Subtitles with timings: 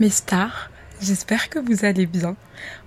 [0.00, 2.36] mes stars, j'espère que vous allez bien.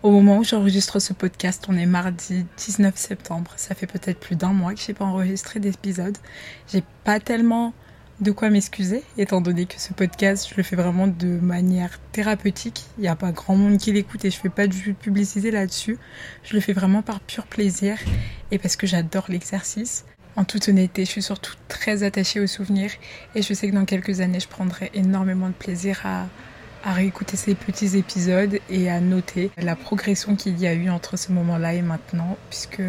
[0.04, 3.52] Au moment où j'enregistre ce podcast, on est mardi 19 septembre.
[3.56, 6.18] Ça fait peut-être plus d'un mois que j'ai pas enregistré d'épisode.
[6.72, 7.74] J'ai pas tellement
[8.20, 12.84] de quoi m'excuser, étant donné que ce podcast, je le fais vraiment de manière thérapeutique.
[12.98, 15.98] Il n'y a pas grand monde qui l'écoute et je fais pas de publicité là-dessus.
[16.44, 17.98] Je le fais vraiment par pur plaisir
[18.52, 20.04] et parce que j'adore l'exercice.
[20.36, 22.92] En toute honnêteté, je suis surtout très attachée aux souvenirs
[23.34, 26.28] et je sais que dans quelques années, je prendrai énormément de plaisir à,
[26.88, 31.18] à réécouter ces petits épisodes et à noter la progression qu'il y a eu entre
[31.18, 32.82] ce moment-là et maintenant, puisque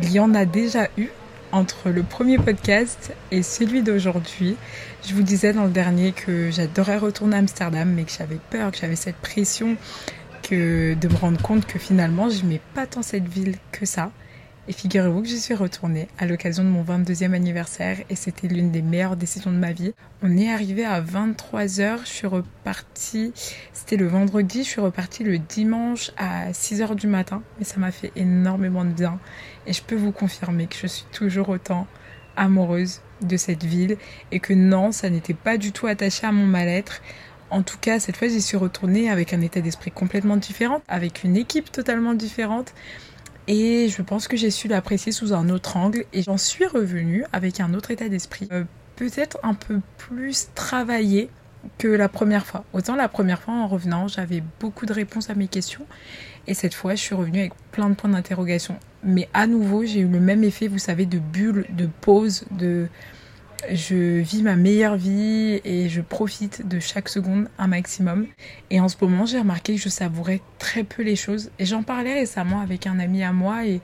[0.00, 1.08] il y en a déjà eu
[1.50, 4.54] entre le premier podcast et celui d'aujourd'hui.
[5.04, 8.70] Je vous disais dans le dernier que j'adorais retourner à Amsterdam, mais que j'avais peur,
[8.70, 9.76] que j'avais cette pression
[10.44, 14.12] que de me rendre compte que finalement, je n'aimais pas tant cette ville que ça.
[14.68, 18.70] Et figurez-vous que j'y suis retournée à l'occasion de mon 22e anniversaire et c'était l'une
[18.70, 19.94] des meilleures décisions de ma vie.
[20.22, 23.32] On est arrivé à 23h, je suis repartie,
[23.72, 27.90] c'était le vendredi, je suis repartie le dimanche à 6h du matin et ça m'a
[27.90, 29.18] fait énormément de bien.
[29.66, 31.86] Et je peux vous confirmer que je suis toujours autant
[32.36, 33.96] amoureuse de cette ville
[34.30, 37.02] et que non, ça n'était pas du tout attaché à mon mal-être.
[37.50, 41.24] En tout cas, cette fois, j'y suis retournée avec un état d'esprit complètement différent, avec
[41.24, 42.72] une équipe totalement différente
[43.52, 47.24] et je pense que j'ai su l'apprécier sous un autre angle et j'en suis revenue
[47.32, 48.62] avec un autre état d'esprit, euh,
[48.94, 51.30] peut-être un peu plus travaillé
[51.76, 52.64] que la première fois.
[52.72, 55.84] Autant la première fois en revenant, j'avais beaucoup de réponses à mes questions
[56.46, 58.76] et cette fois, je suis revenue avec plein de points d'interrogation.
[59.02, 62.86] Mais à nouveau, j'ai eu le même effet, vous savez, de bulle, de pause, de
[63.68, 68.26] je vis ma meilleure vie et je profite de chaque seconde un maximum.
[68.70, 71.50] Et en ce moment, j'ai remarqué que je savourais très peu les choses.
[71.58, 73.80] Et j'en parlais récemment avec un ami à moi et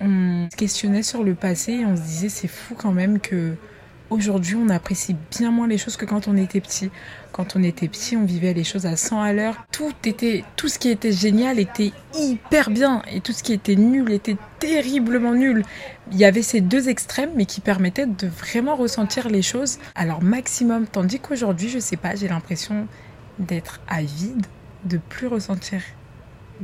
[0.00, 3.54] on se questionnait sur le passé et on se disait c'est fou quand même que
[4.10, 6.90] aujourd'hui on apprécie bien moins les choses que quand on était petit.
[7.32, 9.56] Quand on était petit, on vivait les choses à 100 à l'heure.
[9.72, 13.74] Tout était, tout ce qui était génial était hyper bien et tout ce qui était
[13.74, 15.64] nul était terriblement nul.
[16.12, 20.06] Il y avait ces deux extrêmes, mais qui permettaient de vraiment ressentir les choses à
[20.06, 20.86] leur maximum.
[20.86, 22.86] Tandis qu'aujourd'hui, je sais pas, j'ai l'impression
[23.40, 24.46] d'être avide,
[24.84, 25.80] de plus ressentir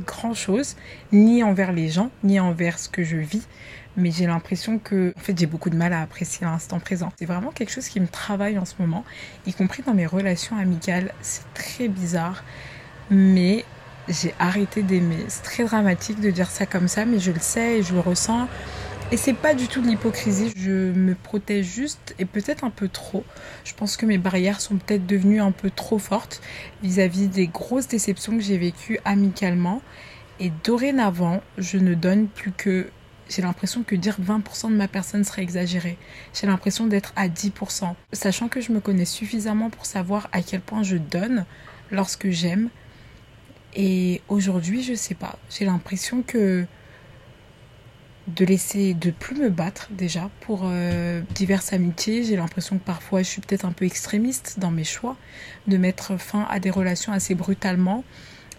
[0.05, 0.75] grand chose,
[1.11, 3.47] ni envers les gens, ni envers ce que je vis
[3.97, 7.11] mais j'ai l'impression que en fait j'ai beaucoup de mal à apprécier l'instant présent.
[7.17, 9.03] C'est vraiment quelque chose qui me travaille en ce moment,
[9.45, 11.13] y compris dans mes relations amicales.
[11.21, 12.43] C'est très bizarre,
[13.09, 13.65] mais
[14.07, 15.25] j'ai arrêté d'aimer.
[15.27, 17.99] C'est très dramatique de dire ça comme ça, mais je le sais et je le
[17.99, 18.47] ressens.
[19.11, 22.87] Et c'est pas du tout de l'hypocrisie, je me protège juste et peut-être un peu
[22.87, 23.25] trop.
[23.65, 26.41] Je pense que mes barrières sont peut-être devenues un peu trop fortes
[26.81, 29.81] vis-à-vis -vis des grosses déceptions que j'ai vécues amicalement.
[30.39, 32.89] Et dorénavant, je ne donne plus que
[33.27, 35.97] j'ai l'impression que dire 20% de ma personne serait exagéré.
[36.33, 37.95] J'ai l'impression d'être à 10%.
[38.13, 41.45] Sachant que je me connais suffisamment pour savoir à quel point je donne
[41.91, 42.69] lorsque j'aime.
[43.75, 45.37] Et aujourd'hui, je sais pas.
[45.49, 46.65] J'ai l'impression que
[48.35, 52.23] de laisser, de plus me battre déjà pour euh, diverses amitiés.
[52.23, 55.17] J'ai l'impression que parfois je suis peut-être un peu extrémiste dans mes choix,
[55.67, 58.03] de mettre fin à des relations assez brutalement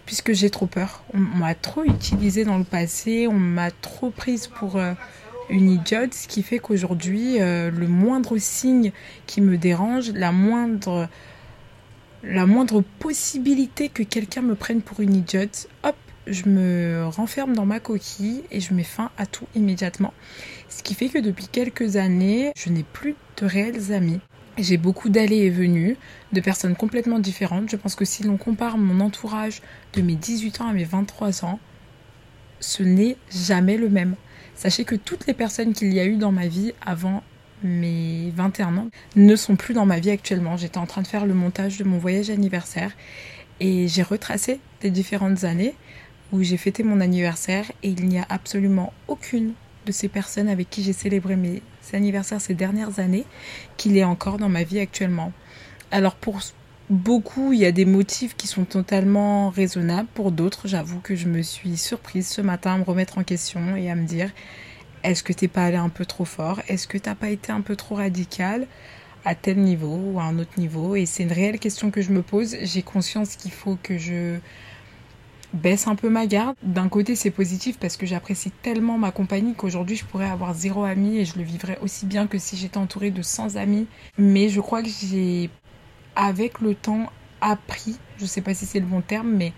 [0.06, 1.04] puisque j'ai trop peur.
[1.14, 4.94] On m'a trop utilisé dans le passé, on m'a trop prise pour euh,
[5.48, 8.92] une idiote, ce qui fait qu'aujourd'hui, euh, le moindre signe
[9.26, 11.08] qui me dérange, la moindre,
[12.24, 15.96] la moindre possibilité que quelqu'un me prenne pour une idiote, hop,
[16.26, 20.12] je me renferme dans ma coquille et je mets fin à tout immédiatement.
[20.68, 24.20] Ce qui fait que depuis quelques années, je n'ai plus de réels amis.
[24.58, 25.96] J'ai beaucoup d'allées et venues,
[26.32, 27.70] de personnes complètement différentes.
[27.70, 29.62] Je pense que si l'on compare mon entourage
[29.94, 31.58] de mes 18 ans à mes 23 ans,
[32.60, 34.14] ce n'est jamais le même.
[34.54, 37.22] Sachez que toutes les personnes qu'il y a eu dans ma vie avant
[37.64, 40.56] mes 21 ans ne sont plus dans ma vie actuellement.
[40.56, 42.92] J'étais en train de faire le montage de mon voyage anniversaire
[43.60, 45.74] et j'ai retracé les différentes années
[46.32, 49.52] où j'ai fêté mon anniversaire et il n'y a absolument aucune
[49.86, 51.62] de ces personnes avec qui j'ai célébré mes
[51.92, 53.26] anniversaires ces dernières années
[53.76, 55.32] qu'il est encore dans ma vie actuellement.
[55.90, 56.40] Alors pour
[56.88, 60.08] beaucoup, il y a des motifs qui sont totalement raisonnables.
[60.14, 63.76] Pour d'autres, j'avoue que je me suis surprise ce matin à me remettre en question
[63.76, 64.30] et à me dire
[65.02, 66.60] est-ce que t'es pas allé un peu trop fort?
[66.68, 68.66] Est-ce que t'as pas été un peu trop radical
[69.24, 70.94] à tel niveau ou à un autre niveau?
[70.94, 72.56] Et c'est une réelle question que je me pose.
[72.62, 74.38] J'ai conscience qu'il faut que je
[75.52, 76.56] baisse un peu ma garde.
[76.62, 80.84] D'un côté, c'est positif parce que j'apprécie tellement ma compagnie qu'aujourd'hui, je pourrais avoir zéro
[80.84, 83.86] ami et je le vivrais aussi bien que si j'étais entourée de 100 amis.
[84.18, 85.50] Mais je crois que j'ai,
[86.16, 87.10] avec le temps,
[87.40, 89.52] appris, je sais pas si c'est le bon terme, mais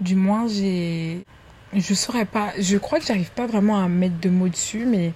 [0.00, 1.24] du moins, j'ai.
[1.74, 2.52] Je saurais pas.
[2.58, 5.12] Je crois que j'arrive pas vraiment à mettre de mots dessus, mais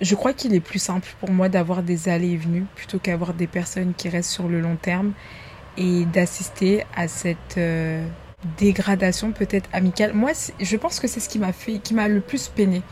[0.00, 3.34] je crois qu'il est plus simple pour moi d'avoir des allées et venues plutôt qu'avoir
[3.34, 5.12] des personnes qui restent sur le long terme
[5.76, 8.04] et d'assister à cette euh,
[8.58, 10.12] dégradation peut-être amicale.
[10.14, 12.82] Moi, je pense que c'est ce qui m'a fait, qui m'a le plus peiné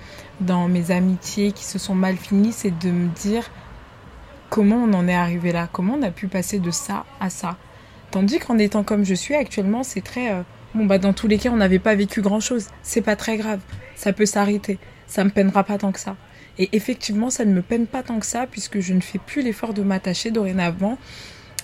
[0.40, 3.50] dans mes amitiés qui se sont mal finies, c'est de me dire
[4.50, 7.56] comment on en est arrivé là, comment on a pu passer de ça à ça.
[8.10, 10.42] Tandis qu'en étant comme je suis actuellement, c'est très euh,
[10.74, 13.60] bon bah dans tous les cas, on n'avait pas vécu grand-chose, c'est pas très grave,
[13.96, 16.16] ça peut s'arrêter, ça me peinera pas tant que ça.
[16.58, 19.42] Et effectivement, ça ne me peine pas tant que ça puisque je ne fais plus
[19.42, 20.98] l'effort de m'attacher dorénavant.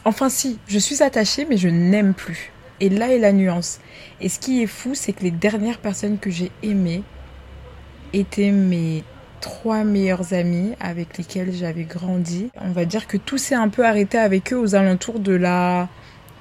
[0.04, 2.53] Enfin si, je suis attachée mais je n'aime plus.
[2.80, 3.80] Et là est la nuance.
[4.20, 7.02] Et ce qui est fou, c'est que les dernières personnes que j'ai aimées
[8.12, 9.04] étaient mes
[9.40, 12.50] trois meilleurs amis avec lesquels j'avais grandi.
[12.60, 15.88] On va dire que tout s'est un peu arrêté avec eux aux alentours de la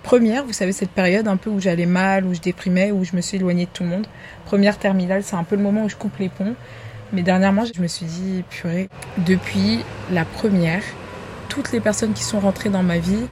[0.03, 3.15] première, vous savez, cette période un peu où j'allais mal, où je déprimais, où je
[3.15, 4.07] me suis éloignée de tout le monde.
[4.45, 6.55] Première terminale, c'est un peu le moment où je coupe les ponts.
[7.11, 9.79] Mais dernièrement, je me suis dit, purée, depuis
[10.11, 10.83] la première,
[11.47, 13.27] toutes les personnes qui sont rentrées dans ma vie,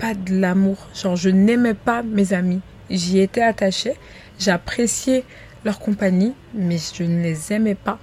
[0.00, 0.88] pas de l'amour.
[0.94, 2.60] Genre, je n'aimais pas mes amis.
[2.88, 3.94] J'y étais attachée.
[4.38, 5.24] J'appréciais
[5.64, 7.98] leur compagnie, mais je ne les aimais pas.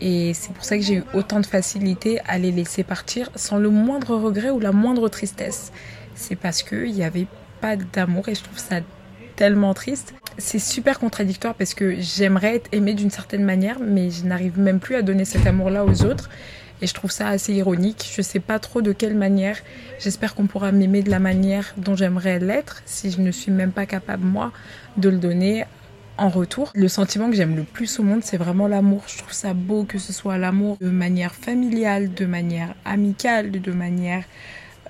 [0.00, 3.58] Et c'est pour ça que j'ai eu autant de facilité à les laisser partir sans
[3.58, 5.70] le moindre regret ou la moindre tristesse.
[6.14, 7.26] C'est parce qu'il n'y avait
[7.60, 8.76] pas d'amour et je trouve ça
[9.36, 10.14] tellement triste.
[10.38, 14.80] C'est super contradictoire parce que j'aimerais être aimée d'une certaine manière, mais je n'arrive même
[14.80, 16.28] plus à donner cet amour-là aux autres.
[16.82, 18.10] Et je trouve ça assez ironique.
[18.14, 19.56] Je sais pas trop de quelle manière.
[19.98, 23.72] J'espère qu'on pourra m'aimer de la manière dont j'aimerais l'être, si je ne suis même
[23.72, 24.52] pas capable, moi,
[24.96, 25.64] de le donner
[26.18, 26.70] en retour.
[26.74, 29.04] Le sentiment que j'aime le plus au monde, c'est vraiment l'amour.
[29.06, 33.72] Je trouve ça beau que ce soit l'amour de manière familiale, de manière amicale, de
[33.72, 34.24] manière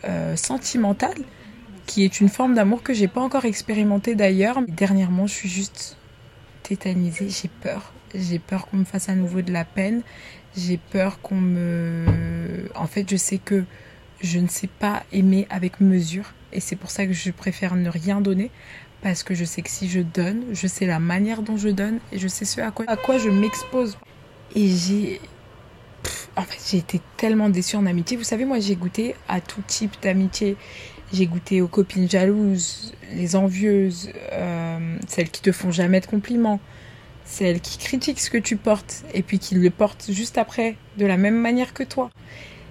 [0.05, 1.17] euh, sentimentale
[1.87, 4.61] qui est une forme d'amour que j'ai pas encore expérimenté d'ailleurs.
[4.69, 5.97] Dernièrement, je suis juste
[6.63, 7.94] tétanisée, j'ai peur.
[8.15, 10.03] J'ai peur qu'on me fasse à nouveau de la peine.
[10.57, 12.69] J'ai peur qu'on me...
[12.75, 13.65] En fait, je sais que
[14.21, 16.33] je ne sais pas aimer avec mesure.
[16.53, 18.51] Et c'est pour ça que je préfère ne rien donner.
[19.03, 21.99] Parce que je sais que si je donne, je sais la manière dont je donne
[22.11, 23.99] et je sais ce à quoi, je m'expose.
[24.55, 25.21] Et j'ai...
[26.37, 28.17] En fait, j'ai été tellement déçue en amitié.
[28.17, 30.57] Vous savez, moi, j'ai goûté à tout type d'amitié.
[31.13, 36.61] J'ai goûté aux copines jalouses, les envieuses, euh, celles qui te font jamais de compliments,
[37.25, 41.07] celles qui critiquent ce que tu portes et puis qui le portent juste après de
[41.07, 42.11] la même manière que toi.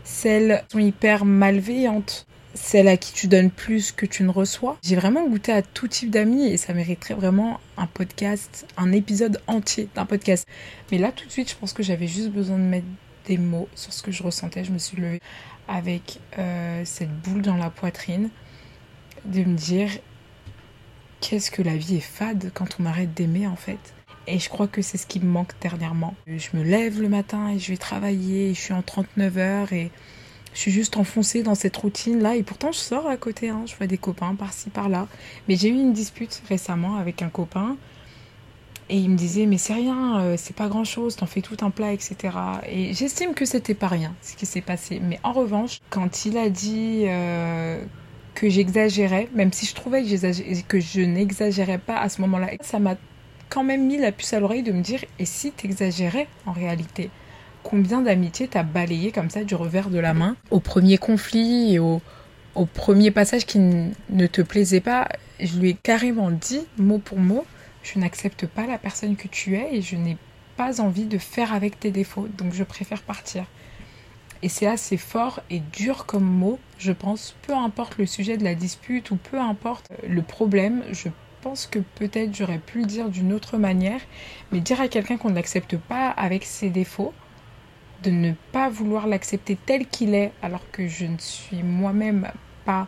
[0.03, 4.77] Celles sont hyper malveillantes, celles à qui tu donnes plus que tu ne reçois.
[4.83, 9.41] J'ai vraiment goûté à tout type d'amis et ça mériterait vraiment un podcast, un épisode
[9.47, 10.47] entier d'un podcast.
[10.91, 12.87] Mais là tout de suite, je pense que j'avais juste besoin de mettre
[13.25, 14.63] des mots sur ce que je ressentais.
[14.63, 15.21] Je me suis levée
[15.67, 18.29] avec euh, cette boule dans la poitrine,
[19.25, 19.89] de me dire
[21.21, 23.92] qu'est-ce que la vie est fade quand on arrête d'aimer en fait?
[24.27, 26.15] Et je crois que c'est ce qui me manque dernièrement.
[26.27, 29.91] Je me lève le matin et je vais travailler, je suis en 39 heures et
[30.53, 33.63] je suis juste enfoncée dans cette routine là et pourtant je sors à côté, hein.
[33.65, 35.07] je vois des copains par-ci par-là.
[35.47, 37.75] Mais j'ai eu une dispute récemment avec un copain
[38.89, 41.57] et il me disait, mais c'est rien, euh, c'est pas grand chose, t'en fais tout
[41.61, 42.15] un plat, etc.
[42.69, 44.99] Et j'estime que c'était pas rien ce qui s'est passé.
[45.01, 47.83] Mais en revanche, quand il a dit euh,
[48.35, 52.95] que j'exagérais, même si je trouvais que je n'exagérais pas à ce moment-là, ça m'a
[53.49, 57.09] quand même mis la puce à l'oreille de me dire, et si t'exagérais en réalité?
[57.63, 60.35] Combien d'amitiés t'as balayé comme ça du revers de la main?
[60.51, 62.01] Au premier conflit et au,
[62.55, 65.07] au premier passage qui ne te plaisait pas,
[65.39, 67.45] je lui ai carrément dit, mot pour mot,
[67.83, 70.17] je n'accepte pas la personne que tu es et je n'ai
[70.57, 73.45] pas envie de faire avec tes défauts, donc je préfère partir.
[74.41, 78.43] Et c'est assez fort et dur comme mot, je pense, peu importe le sujet de
[78.43, 81.07] la dispute ou peu importe le problème, je
[81.43, 83.99] pense que peut-être j'aurais pu le dire d'une autre manière,
[84.51, 87.13] mais dire à quelqu'un qu'on ne l'accepte pas avec ses défauts,
[88.03, 92.29] de ne pas vouloir l'accepter tel qu'il est alors que je ne suis moi-même
[92.65, 92.87] pas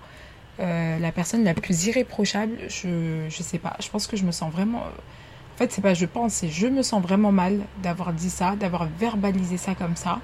[0.59, 4.31] euh, la personne la plus irréprochable, je, je sais pas, je pense que je me
[4.31, 4.79] sens vraiment.
[4.79, 8.55] En fait, c'est pas je pense, c'est je me sens vraiment mal d'avoir dit ça,
[8.55, 10.19] d'avoir verbalisé ça comme ça,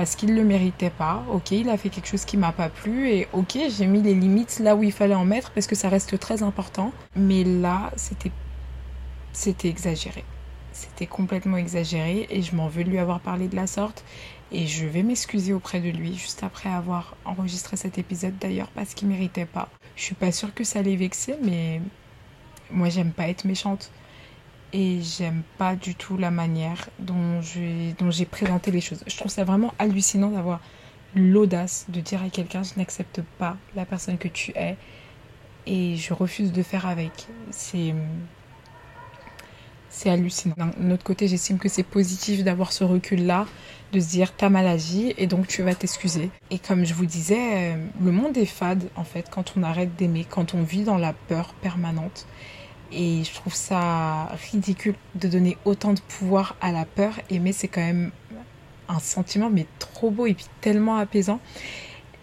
[0.00, 1.22] parce qu'il le méritait pas.
[1.30, 4.14] Ok, il a fait quelque chose qui m'a pas plu, et ok, j'ai mis les
[4.14, 6.90] limites là où il fallait en mettre, parce que ça reste très important.
[7.16, 8.32] Mais là, c'était,
[9.34, 10.24] c'était exagéré.
[10.72, 14.02] C'était complètement exagéré, et je m'en veux de lui avoir parlé de la sorte.
[14.52, 18.94] Et je vais m'excuser auprès de lui juste après avoir enregistré cet épisode d'ailleurs parce
[18.94, 19.68] qu'il méritait pas.
[19.96, 21.82] Je suis pas sûre que ça l'ait vexé, mais
[22.70, 23.92] moi j'aime pas être méchante.
[24.72, 29.02] Et j'aime pas du tout la manière dont j'ai, présenté les choses.
[29.06, 30.60] Je trouve ça vraiment hallucinant d'avoir
[31.16, 34.76] l'audace de dire à quelqu'un je n'accepte pas la personne que tu es
[35.66, 37.26] et je refuse de faire avec.
[37.50, 37.94] C'est
[39.92, 40.54] c'est hallucinant.
[40.56, 43.46] D'un autre côté, j'estime que c'est positif d'avoir ce recul-là,
[43.92, 46.30] de se dire t'as mal agi et donc tu vas t'excuser.
[46.50, 49.96] Et comme je vous disais, euh, le monde est fade en fait quand on arrête
[49.96, 52.26] d'aimer, quand on vit dans la peur permanente.
[52.92, 57.14] Et je trouve ça ridicule de donner autant de pouvoir à la peur.
[57.30, 58.10] Aimer, c'est quand même
[58.88, 61.40] un sentiment, mais trop beau et puis tellement apaisant.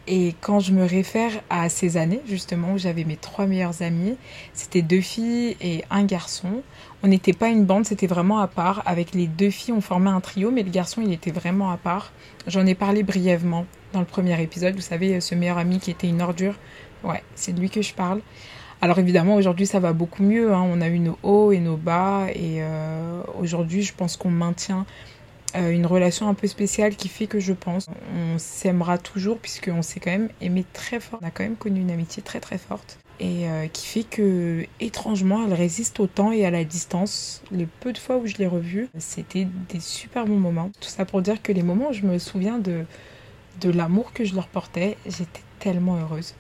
[0.10, 4.16] Et quand je me réfère à ces années, justement, où j'avais mes trois meilleures amies,
[4.54, 6.62] c'était deux filles et un garçon.
[7.04, 8.84] On n'était pas une bande, c'était vraiment à part.
[8.86, 11.78] Avec les deux filles, on formait un trio, mais le garçon, il était vraiment à
[11.78, 12.14] part.
[12.48, 14.76] J'en ai parlé brièvement dans le premier épisode.
[14.76, 16.56] Vous savez, ce meilleur ami qui était une ordure.
[17.04, 18.22] Ouais, c'est de lui que je parle.
[18.82, 20.54] Alors évidemment, aujourd'hui, ça va beaucoup mieux.
[20.54, 20.64] Hein.
[20.72, 22.28] On a eu nos hauts et nos bas.
[22.34, 24.86] Et euh, aujourd'hui, je pense qu'on maintient
[25.56, 29.82] euh, une relation un peu spéciale qui fait que je pense on s'aimera toujours puisqu'on
[29.82, 31.20] s'est quand même aimé très fort.
[31.22, 34.66] On a quand même connu une amitié très très forte et euh, qui fait que
[34.80, 37.42] étrangement elle résiste au temps et à la distance.
[37.52, 40.70] Les peu de fois où je l'ai revue, c'était des super bons moments.
[40.80, 42.84] Tout ça pour dire que les moments où je me souviens de,
[43.62, 46.36] de l'amour que je leur portais, j'étais tellement heureuse.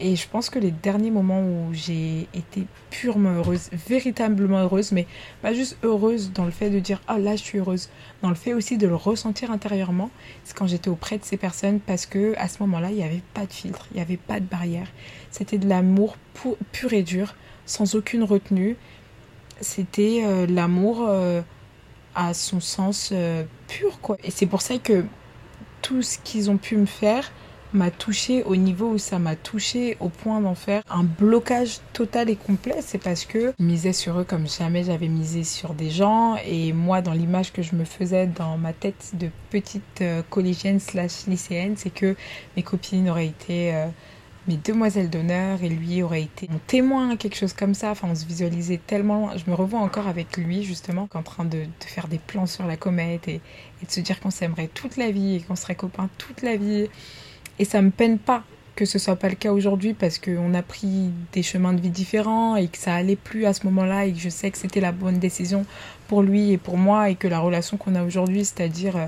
[0.00, 5.06] Et je pense que les derniers moments où j'ai été purement heureuse, véritablement heureuse, mais
[5.40, 8.34] pas juste heureuse dans le fait de dire ah là je suis heureuse, dans le
[8.34, 10.10] fait aussi de le ressentir intérieurement,
[10.42, 13.22] c'est quand j'étais auprès de ces personnes parce que à ce moment-là il n'y avait
[13.34, 14.88] pas de filtre, il n'y avait pas de barrière,
[15.30, 16.16] c'était de l'amour
[16.72, 18.76] pur et dur, sans aucune retenue,
[19.60, 21.40] c'était euh, l'amour euh,
[22.16, 24.16] à son sens euh, pur quoi.
[24.24, 25.04] Et c'est pour ça que
[25.82, 27.30] tout ce qu'ils ont pu me faire
[27.74, 32.30] m'a touché au niveau où ça m'a touché au point d'en faire un blocage total
[32.30, 35.90] et complet, c'est parce que je misais sur eux comme jamais j'avais misé sur des
[35.90, 40.22] gens et moi dans l'image que je me faisais dans ma tête de petite euh,
[40.30, 42.16] collégienne slash lycéenne, c'est que
[42.56, 43.86] mes copines auraient été euh,
[44.46, 47.90] mes demoiselles d'honneur et lui aurait été mon témoin, quelque chose comme ça.
[47.90, 49.36] Enfin, on se visualisait tellement.
[49.36, 52.76] Je me revois encore avec lui, justement, en train de, faire des plans sur la
[52.76, 53.40] comète et,
[53.82, 56.56] et de se dire qu'on s'aimerait toute la vie et qu'on serait copains toute la
[56.56, 56.88] vie.
[57.58, 58.44] Et ça me peine pas
[58.74, 61.90] que ce soit pas le cas aujourd'hui parce qu'on a pris des chemins de vie
[61.90, 64.80] différents et que ça allait plus à ce moment-là et que je sais que c'était
[64.80, 65.64] la bonne décision
[66.08, 69.06] pour lui et pour moi et que la relation qu'on a aujourd'hui, c'est-à-dire euh,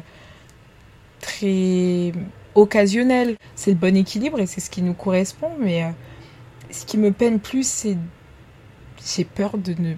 [1.20, 2.12] très
[2.54, 5.50] occasionnelle, c'est le bon équilibre et c'est ce qui nous correspond.
[5.58, 5.90] Mais euh,
[6.70, 7.96] ce qui me peine plus, c'est
[9.04, 9.94] j'ai peur de ne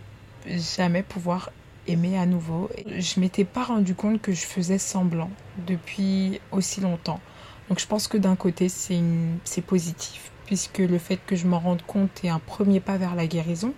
[0.47, 1.51] jamais pouvoir
[1.87, 2.71] aimer à nouveau.
[2.99, 5.31] Je m'étais pas rendu compte que je faisais semblant
[5.67, 7.21] depuis aussi longtemps.
[7.69, 11.83] Donc je pense que d'un côté, c'est positif, puisque le fait que je m'en rende
[11.83, 13.75] compte est un premier pas vers la guérison.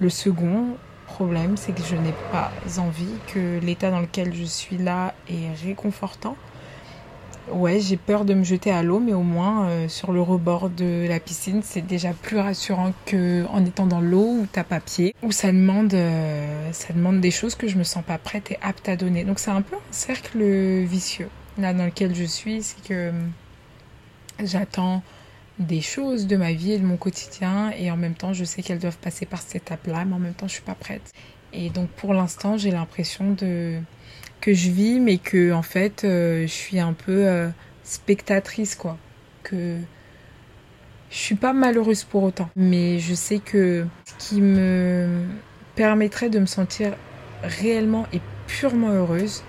[0.00, 4.76] Le second problème, c'est que je n'ai pas envie que l'état dans lequel je suis
[4.76, 6.36] là est réconfortant.
[7.50, 10.68] Ouais, j'ai peur de me jeter à l'eau, mais au moins euh, sur le rebord
[10.68, 14.80] de la piscine, c'est déjà plus rassurant que en étant dans l'eau où t'as pas
[14.80, 18.50] pied, où ça demande, euh, ça demande des choses que je me sens pas prête
[18.50, 19.22] et apte à donner.
[19.22, 20.42] Donc c'est un peu un cercle
[20.82, 23.32] vicieux là dans lequel je suis, c'est que hum,
[24.42, 25.02] j'attends
[25.58, 28.62] des choses de ma vie et de mon quotidien et en même temps je sais
[28.62, 31.12] qu'elles doivent passer par cette étape-là, mais en même temps je suis pas prête.
[31.52, 33.80] Et donc pour l'instant j'ai l'impression de
[34.40, 37.48] que je vis, mais que en fait euh, je suis un peu euh,
[37.84, 38.98] spectatrice quoi,
[39.42, 39.78] que
[41.10, 45.24] je suis pas malheureuse pour autant, mais je sais que ce qui me
[45.74, 46.94] permettrait de me sentir
[47.42, 49.42] réellement et purement heureuse,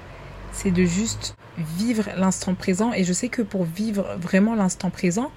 [0.51, 2.93] c'est de juste vivre l'instant présent.
[2.93, 5.31] Et je sais que pour vivre vraiment l'instant présent,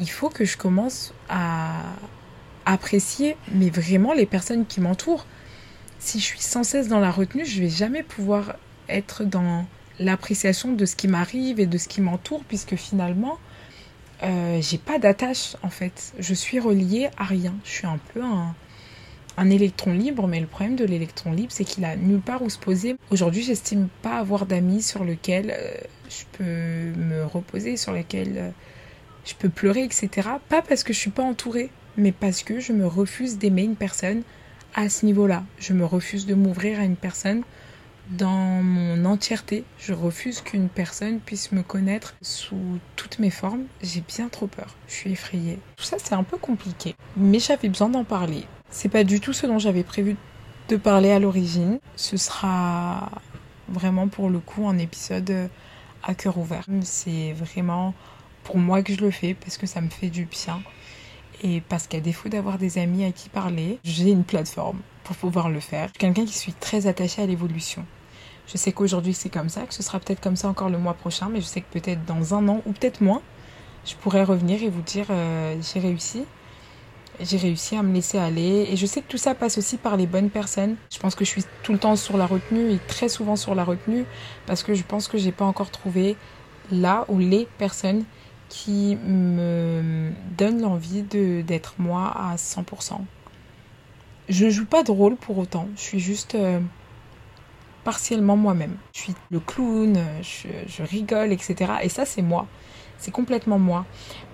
[0.00, 1.82] il faut que je commence à
[2.66, 5.26] apprécier, mais vraiment les personnes qui m'entourent.
[5.98, 8.56] Si je suis sans cesse dans la retenue, je vais jamais pouvoir
[8.88, 9.66] être dans
[9.98, 13.38] l'appréciation de ce qui m'arrive et de ce qui m'entoure, puisque finalement,
[14.22, 16.12] euh, j'ai pas d'attache en fait.
[16.18, 17.54] Je suis reliée à rien.
[17.64, 18.54] Je suis un peu un,
[19.36, 22.50] un électron libre, mais le problème de l'électron libre, c'est qu'il a nulle part où
[22.50, 22.96] se poser.
[23.10, 25.74] Aujourd'hui, j'estime pas avoir d'amis sur lesquels euh,
[26.08, 28.50] je peux me reposer, sur lesquels euh,
[29.24, 30.28] je peux pleurer, etc.
[30.48, 33.76] Pas parce que je suis pas entourée, mais parce que je me refuse d'aimer une
[33.76, 34.22] personne
[34.74, 35.44] à ce niveau-là.
[35.58, 37.42] Je me refuse de m'ouvrir à une personne
[38.10, 39.64] dans mon entièreté.
[39.78, 43.64] Je refuse qu'une personne puisse me connaître sous toutes mes formes.
[43.82, 44.74] J'ai bien trop peur.
[44.88, 45.58] Je suis effrayée.
[45.76, 46.94] Tout ça, c'est un peu compliqué.
[47.16, 48.44] Mais j'avais besoin d'en parler.
[48.74, 50.16] C'est pas du tout ce dont j'avais prévu
[50.68, 51.78] de parler à l'origine.
[51.94, 53.08] Ce sera
[53.68, 55.48] vraiment pour le coup un épisode
[56.02, 56.66] à cœur ouvert.
[56.82, 57.94] C'est vraiment
[58.42, 60.60] pour moi que je le fais parce que ça me fait du bien
[61.44, 65.50] et parce qu'à défaut d'avoir des amis à qui parler, j'ai une plateforme pour pouvoir
[65.50, 65.84] le faire.
[65.84, 67.86] Je suis quelqu'un qui suis très attaché à l'évolution.
[68.48, 70.94] Je sais qu'aujourd'hui c'est comme ça, que ce sera peut-être comme ça encore le mois
[70.94, 73.22] prochain, mais je sais que peut-être dans un an ou peut-être moins,
[73.86, 76.24] je pourrais revenir et vous dire euh, j'ai réussi
[77.20, 79.96] J'ai réussi à me laisser aller et je sais que tout ça passe aussi par
[79.96, 80.76] les bonnes personnes.
[80.92, 83.54] Je pense que je suis tout le temps sur la retenue et très souvent sur
[83.54, 84.04] la retenue
[84.46, 86.16] parce que je pense que j'ai pas encore trouvé
[86.72, 88.04] là ou les personnes
[88.48, 93.00] qui me donnent l'envie d'être moi à 100%.
[94.28, 96.60] Je joue pas de rôle pour autant, je suis juste euh,
[97.84, 98.76] partiellement moi-même.
[98.94, 101.72] Je suis le clown, je, je rigole, etc.
[101.82, 102.46] Et ça, c'est moi.
[102.98, 103.84] C'est complètement moi.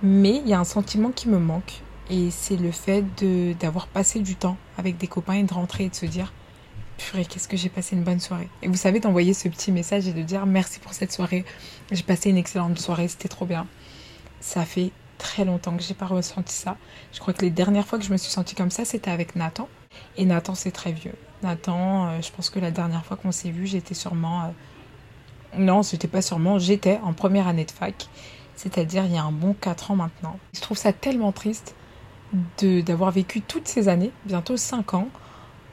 [0.02, 1.82] Mais il y a un sentiment qui me manque.
[2.10, 3.04] Et c'est le fait
[3.60, 6.32] d'avoir passé du temps avec des copains et de rentrer et de se dire
[6.98, 8.48] Purée, qu'est-ce que j'ai passé une bonne soirée.
[8.62, 11.44] Et vous savez, d'envoyer ce petit message et de dire merci pour cette soirée.
[11.92, 13.66] J'ai passé une excellente soirée, c'était trop bien.
[14.40, 16.76] Ça fait très longtemps que j'ai pas ressenti ça.
[17.12, 19.36] Je crois que les dernières fois que je me suis sentie comme ça, c'était avec
[19.36, 19.68] Nathan.
[20.16, 21.14] Et Nathan, c'est très vieux.
[21.42, 24.42] Nathan, euh, je pense que la dernière fois qu'on s'est vu, j'étais sûrement.
[24.42, 28.08] Euh, non, c'était pas sûrement, j'étais en première année de fac.
[28.56, 30.38] C'est-à-dire il y a un bon 4 ans maintenant.
[30.54, 31.74] Je trouve ça tellement triste
[32.62, 35.08] d'avoir vécu toutes ces années, bientôt 5 ans,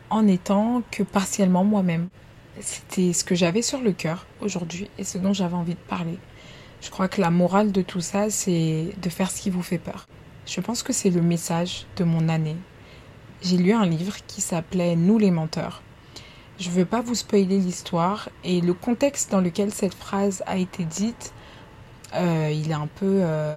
[0.10, 2.10] en étant que partiellement moi-même.
[2.60, 6.18] C'était ce que j'avais sur le cœur aujourd'hui et ce dont j'avais envie de parler.
[6.82, 9.78] Je crois que la morale de tout ça, c'est de faire ce qui vous fait
[9.78, 10.08] peur.
[10.46, 12.56] Je pense que c'est le message de mon année.
[13.42, 15.82] J'ai lu un livre qui s'appelait Nous les menteurs.
[16.60, 20.58] Je ne veux pas vous spoiler l'histoire et le contexte dans lequel cette phrase a
[20.58, 21.34] été dite,
[22.16, 23.20] euh, il est un peu...
[23.22, 23.56] Euh,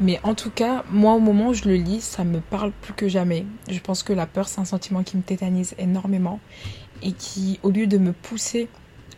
[0.00, 2.94] mais en tout cas, moi au moment où je le lis, ça me parle plus
[2.94, 3.46] que jamais.
[3.68, 6.40] Je pense que la peur, c'est un sentiment qui me tétanise énormément
[7.02, 8.68] et qui, au lieu de me pousser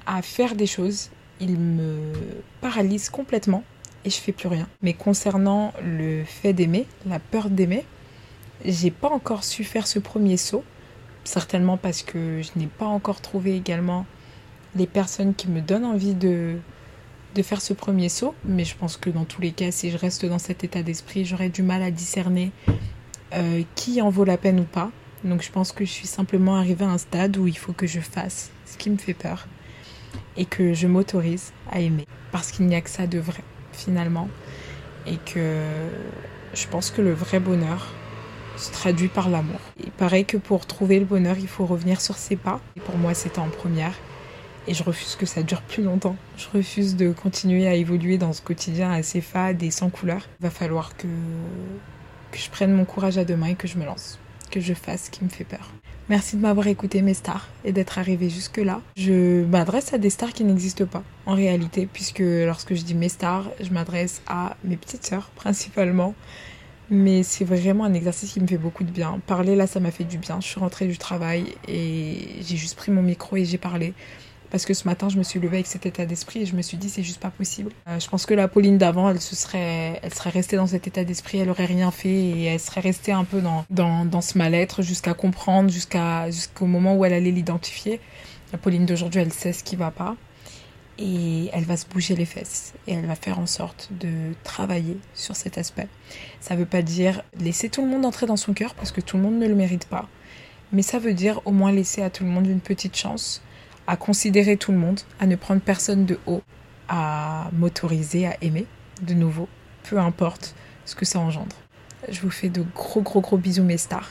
[0.06, 2.12] à faire des choses, il me
[2.61, 3.64] paralyse complètement
[4.04, 4.68] et je fais plus rien.
[4.83, 7.85] Mais concernant le fait d'aimer, la peur d'aimer,
[8.64, 10.64] j'ai pas encore su faire ce premier saut.
[11.25, 14.06] Certainement parce que je n'ai pas encore trouvé également
[14.76, 16.56] les personnes qui me donnent envie de,
[17.37, 18.35] de faire ce premier saut.
[18.45, 21.25] Mais je pense que dans tous les cas, si je reste dans cet état d'esprit,
[21.25, 22.50] j'aurai du mal à discerner
[23.35, 24.90] euh, qui en vaut la peine ou pas.
[25.23, 27.87] Donc je pense que je suis simplement arrivée à un stade où il faut que
[27.87, 29.47] je fasse ce qui me fait peur
[30.37, 32.07] et que je m'autorise à aimer.
[32.33, 34.28] Parce qu'il n'y a que ça de vrai, finalement.
[35.07, 35.62] Et que
[36.55, 37.93] je pense que le vrai bonheur
[38.57, 39.61] se traduit par l'amour.
[39.85, 42.61] Il paraît que pour trouver le bonheur, il faut revenir sur ses pas.
[42.76, 43.95] Et pour moi, c'était en première.
[44.69, 46.17] Et je refuse que ça dure plus longtemps.
[46.37, 50.23] Je refuse de continuer à évoluer dans ce quotidien assez fade et sans couleur.
[50.41, 51.07] Il va falloir que,
[52.33, 54.19] que je prenne mon courage à deux mains et que je me lance.
[54.50, 55.71] Que je fasse ce qui me fait peur.
[56.09, 58.81] Merci de m'avoir écouté mes stars et d'être arrivé jusque-là.
[58.97, 63.09] Je m'adresse à des stars qui n'existent pas en réalité, puisque lorsque je dis mes
[63.09, 66.15] stars, je m'adresse à mes petites sœurs principalement.
[66.91, 69.19] Mais c'est vraiment un exercice qui me fait beaucoup de bien.
[69.26, 70.41] Parler là, ça m'a fait du bien.
[70.41, 73.93] Je suis rentrée du travail et j'ai juste pris mon micro et j'ai parlé.
[74.50, 76.63] Parce que ce matin, je me suis levée avec cet état d'esprit et je me
[76.63, 77.73] suis dit, c'est juste pas possible.
[77.89, 80.87] Euh, je pense que la Pauline d'avant, elle se serait, elle serait restée dans cet
[80.87, 84.21] état d'esprit, elle aurait rien fait et elle serait restée un peu dans, dans, dans
[84.21, 88.00] ce mal-être jusqu'à comprendre, jusqu'à, jusqu'au moment où elle allait l'identifier.
[88.52, 90.17] La Pauline d'aujourd'hui, elle sait ce qui va pas
[90.99, 94.97] et elle va se bouger les fesses et elle va faire en sorte de travailler
[95.15, 95.89] sur cet aspect.
[96.41, 99.17] Ça veut pas dire laisser tout le monde entrer dans son cœur parce que tout
[99.17, 100.09] le monde ne le mérite pas,
[100.73, 103.43] mais ça veut dire au moins laisser à tout le monde une petite chance
[103.87, 106.43] à considérer tout le monde, à ne prendre personne de haut,
[106.89, 108.67] à m'autoriser à aimer
[109.03, 109.49] de nouveau,
[109.85, 111.55] peu importe ce que ça engendre.
[112.09, 114.09] Je vous fais de gros gros gros bisous mes stars.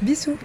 [0.00, 0.36] Bisous